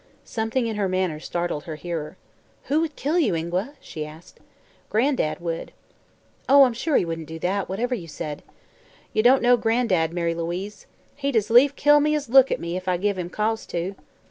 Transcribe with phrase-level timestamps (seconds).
[0.25, 2.17] Something in her manner startled her hearer.
[2.63, 4.39] "Who would kill you, Ingua?" she asked.
[4.89, 5.73] "Gran'dad would."
[6.49, 8.41] "Oh, I'm sure he wouldn't do that, whatever you said."
[9.13, 10.87] "Ye don't know Gran'dad, Mary Louise.
[11.17, 13.93] He'd as lief kill me as look at me, if I give him cause to."